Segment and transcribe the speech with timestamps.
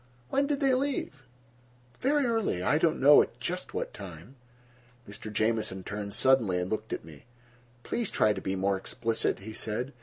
[0.29, 1.21] "When did they leave?"
[1.99, 4.35] "Very early—I don't know at just what time."
[5.07, 5.31] Mr.
[5.31, 7.25] Jamieson turned suddenly and looked at me.
[7.83, 9.93] "Please try to be more explicit," he said.